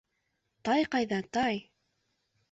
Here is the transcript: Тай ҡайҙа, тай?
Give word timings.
Тай 0.69 0.87
ҡайҙа, 0.95 1.19
тай? 1.37 1.61